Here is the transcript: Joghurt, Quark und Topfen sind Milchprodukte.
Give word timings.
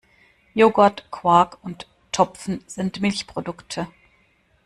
Joghurt, 0.55 1.11
Quark 1.11 1.59
und 1.61 1.87
Topfen 2.11 2.63
sind 2.65 3.01
Milchprodukte. 3.01 3.87